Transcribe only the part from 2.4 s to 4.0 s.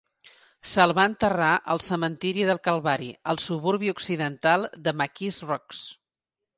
del Calvari, al suburbi